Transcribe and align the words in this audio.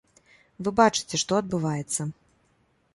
Вы 0.67 0.73
бачыце, 0.79 1.21
што 1.27 1.39
адбываецца. 1.43 2.11